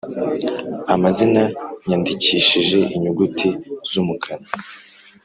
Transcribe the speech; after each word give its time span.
Amazina 0.93 1.43
yandikishije 1.89 2.79
inyuguti 2.95 3.49
z’umukara 3.89 4.45